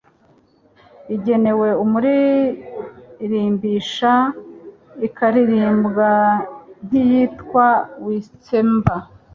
igenewe 1.15 1.69
umuririmbisha, 1.83 4.13
ikaririmbwa 5.07 6.11
nk'iyitwa 6.85 7.65
witsemba 8.05 8.95